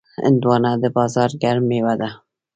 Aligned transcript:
هندوانه 0.25 0.71
د 0.83 0.85
بازار 0.97 1.29
ګرم 1.41 1.63
میوه 1.69 1.93
ده. 2.01 2.09